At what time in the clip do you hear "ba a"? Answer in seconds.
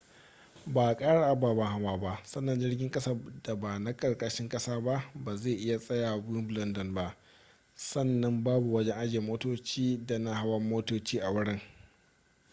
0.73-0.95